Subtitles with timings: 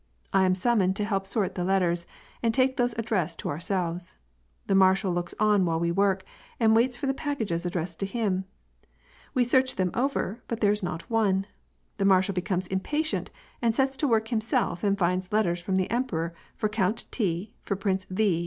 [0.33, 2.07] I am summoned to help sort the letters
[2.41, 4.15] and take those addressed to our selves.
[4.65, 6.25] The marshal looks on while we work,
[6.59, 8.45] and waits for the packases addressed to him.
[9.35, 11.45] We search them over, but there is not one.
[11.97, 13.29] The marshal becomes impatient
[13.61, 17.75] and sets to work himself and finds letters from the emperor for Count T., for
[17.75, 18.39] Prince V.